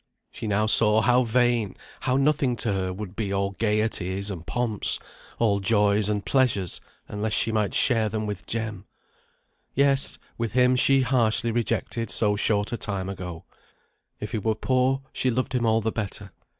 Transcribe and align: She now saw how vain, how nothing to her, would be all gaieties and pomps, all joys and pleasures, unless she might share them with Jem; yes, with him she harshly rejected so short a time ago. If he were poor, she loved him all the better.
She 0.31 0.47
now 0.47 0.65
saw 0.65 1.01
how 1.01 1.23
vain, 1.23 1.75
how 1.99 2.17
nothing 2.17 2.55
to 2.55 2.73
her, 2.73 2.91
would 2.91 3.15
be 3.15 3.31
all 3.31 3.51
gaieties 3.51 4.31
and 4.31 4.43
pomps, 4.47 4.97
all 5.37 5.59
joys 5.59 6.09
and 6.09 6.25
pleasures, 6.25 6.81
unless 7.07 7.33
she 7.33 7.51
might 7.51 7.75
share 7.75 8.09
them 8.09 8.25
with 8.25 8.47
Jem; 8.47 8.85
yes, 9.75 10.17
with 10.39 10.53
him 10.53 10.75
she 10.75 11.01
harshly 11.01 11.51
rejected 11.51 12.09
so 12.09 12.35
short 12.35 12.73
a 12.73 12.77
time 12.77 13.09
ago. 13.09 13.45
If 14.19 14.31
he 14.31 14.39
were 14.39 14.55
poor, 14.55 15.03
she 15.13 15.29
loved 15.29 15.53
him 15.53 15.67
all 15.67 15.81
the 15.81 15.91
better. 15.91 16.31